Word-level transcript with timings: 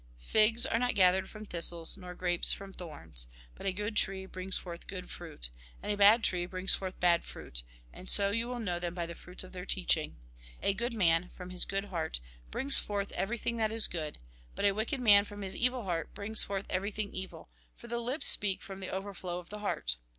Figs 0.17 0.65
are 0.65 0.79
not 0.79 0.95
gathered 0.95 1.29
from 1.29 1.45
thistles, 1.45 1.95
nor 1.95 2.15
grapes 2.15 2.51
from 2.51 2.73
thorns. 2.73 3.27
But 3.53 3.67
a 3.67 3.71
good 3.71 3.95
tree 3.95 4.25
brings 4.25 4.57
forth 4.57 4.87
good 4.87 5.11
fruit. 5.11 5.51
And 5.83 5.91
a 5.91 5.95
bad 5.95 6.23
tree 6.23 6.47
brings 6.47 6.73
forth 6.73 6.99
bad 6.99 7.23
fruit. 7.23 7.61
And 7.93 8.09
so 8.09 8.31
you 8.31 8.47
will 8.47 8.57
know 8.57 8.79
them 8.79 8.95
by 8.95 9.05
the 9.05 9.13
fruits 9.13 9.43
of 9.43 9.51
their 9.51 9.63
teaching. 9.67 10.15
A 10.63 10.73
good 10.73 10.93
man, 10.95 11.29
from 11.29 11.51
his 11.51 11.65
good 11.65 11.85
heart, 11.85 12.19
brings 12.49 12.79
forth 12.79 13.11
everything 13.11 13.57
that 13.57 13.71
is 13.71 13.85
good; 13.85 14.17
but 14.55 14.65
a 14.65 14.71
wicked 14.71 14.99
man, 14.99 15.23
from 15.23 15.43
his 15.43 15.55
evil 15.55 15.83
heart, 15.83 16.15
brings 16.15 16.41
forth 16.41 16.65
everything 16.71 17.13
evil; 17.13 17.51
for 17.75 17.85
the 17.87 17.99
lips 17.99 18.25
speak 18.25 18.63
from 18.63 18.79
the 18.79 18.89
overflow 18.89 19.37
of 19.37 19.49
the 19.51 19.59
heart. 19.59 19.97